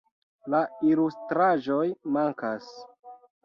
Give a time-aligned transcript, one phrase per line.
[0.53, 0.61] La
[0.93, 1.87] ilustraĵoj
[2.19, 2.75] mankas.